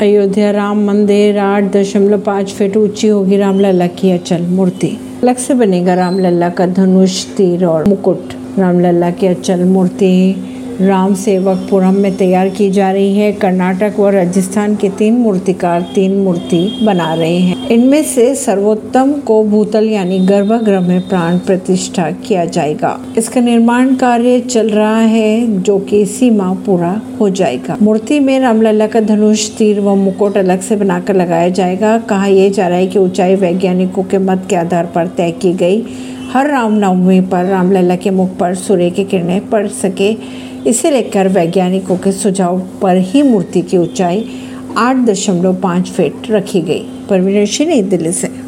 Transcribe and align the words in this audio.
अयोध्या 0.00 0.52
राम 0.52 0.84
मंदिर 0.84 1.38
आठ 1.38 1.64
दशमलव 1.72 2.20
पाँच 2.20 2.50
फीट 2.54 2.76
ऊँची 2.76 3.08
होगी 3.08 3.36
रामलला 3.36 3.86
की 3.86 4.10
अचल 4.10 4.42
मूर्ति। 4.46 4.88
अलग 5.22 5.36
से 5.36 5.54
बनेगा 5.54 5.94
रामलला 5.94 6.48
का 6.48 6.66
धनुष, 6.66 7.24
तीर 7.36 7.64
और 7.64 7.88
मुकुट। 7.88 8.34
रामलला 8.58 9.10
की 9.10 9.26
अचल 9.26 9.64
मूर्ति 9.64 10.10
राम 10.80 11.14
सेवकपुरम 11.14 11.94
में 11.94 12.16
तैयार 12.16 12.48
की 12.48 12.70
जा 12.70 12.90
रही 12.90 13.18
है। 13.18 13.32
कर्नाटक 13.32 13.94
व 13.98 14.08
राजस्थान 14.08 14.76
के 14.76 14.88
तीन 14.88 15.14
मूर्तिकार 15.14 15.82
तीन 15.94 16.16
मूर्ति 16.16 16.78
बना 16.82 17.14
रहे 17.14 17.36
हैं। 17.36 17.68
इनमें 17.68 18.02
से 18.04 18.34
सर्वोत्तम 18.34 19.12
को 19.12 19.42
भूतल 19.44 19.84
यानी 19.84 20.18
गर्भगृह 20.18 20.80
में 20.80 21.08
प्राण 21.08 21.38
प्रतिष्ठा 21.38 22.10
किया 22.10 22.44
जाएगा। 22.44 23.00
इसका 23.18 23.40
निर्माण 23.40 23.94
कार्य 23.94 24.40
चल 24.40 24.70
रहा 24.70 24.98
है, 24.98 25.62
जो 25.62 25.78
कि 25.78 26.00
इसी 26.00 26.30
माह 26.30 26.54
पूरा 26.54 27.00
हो 27.20 27.30
जाएगा। 27.30 27.76
मूर्ति 27.82 28.20
में 28.20 28.40
रामलला 28.40 28.86
का 28.86 29.00
धनुष, 29.00 29.50
तीर 29.50 29.80
व 29.80 29.94
मुकुट 29.94 30.36
अलग 30.36 30.60
से 30.60 30.76
बनाकर 30.76 31.16
लगाया 31.16 31.48
जाएगा। 31.48 31.98
कहा 31.98 32.26
यह 32.26 32.50
जा 32.50 32.68
रहा 32.68 32.78
है 32.78 32.86
कि 32.86 32.98
ऊंचाई 32.98 33.34
वैज्ञानिकों 33.34 34.02
के 34.02 34.18
मत 34.18 34.46
के 34.50 34.56
आधार 34.56 34.86
पर 34.86 35.06
तय 35.06 35.30
की 35.30 35.52
गई। 35.52 35.84
हर 36.32 36.50
रामनवमी 36.50 37.20
पर 37.20 37.44
रामलला 37.44 37.96
के 37.96 38.10
मुख 38.10 38.36
पर 38.36 38.54
सूर्य 38.54 38.90
की 38.90 39.04
किरणें 39.04 39.48
पड़ 39.48 39.66
सके। 39.66 40.46
इसे 40.66 40.90
लेकर 40.90 41.28
वैज्ञानिकों 41.28 41.96
के 41.96 42.12
सुझाव 42.12 42.60
पर 42.82 42.96
ही 42.96 43.22
मूर्ति 43.22 43.62
की 43.62 43.76
ऊंचाई 43.76 44.28
आठ 44.76 44.96
दशमलव 44.96 45.54
पाँच 45.54 45.90
फीट 45.90 46.30
रखी 46.30 46.60
गई। 46.60 46.86
परवीन 47.10 47.46
सिंह 47.46 47.70
नई 47.70 47.82
दिल्ली 47.82 48.12
से। 48.12 48.36